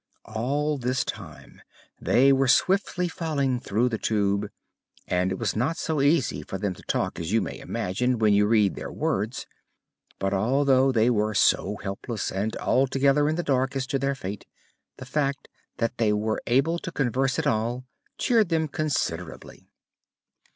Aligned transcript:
All 0.25 0.79
this 0.79 1.05
time 1.05 1.61
they 2.01 2.33
were 2.33 2.47
swiftly 2.47 3.07
falling 3.07 3.59
through 3.59 3.87
the 3.89 3.99
Tube, 3.99 4.49
and 5.07 5.31
it 5.31 5.37
was 5.37 5.55
not 5.55 5.77
so 5.77 6.01
easy 6.01 6.41
for 6.41 6.57
them 6.57 6.73
to 6.73 6.81
talk 6.81 7.19
as 7.19 7.31
you 7.31 7.39
may 7.39 7.59
imagine 7.59 8.17
when 8.17 8.33
you 8.33 8.47
read 8.47 8.73
their 8.73 8.91
words. 8.91 9.45
But 10.17 10.33
although 10.33 10.91
they 10.91 11.11
were 11.11 11.35
so 11.35 11.75
helpless 11.83 12.31
and 12.31 12.55
altogether 12.57 13.29
in 13.29 13.35
the 13.35 13.43
dark 13.43 13.75
as 13.75 13.85
to 13.93 13.99
their 13.99 14.15
fate, 14.15 14.47
the 14.97 15.05
fact 15.05 15.47
that 15.77 15.99
they 15.99 16.11
were 16.11 16.41
able 16.47 16.79
to 16.79 16.91
converse 16.91 17.37
at 17.37 17.45
all 17.45 17.85
cheered 18.17 18.49
them, 18.49 18.69
considerably. 18.69 19.67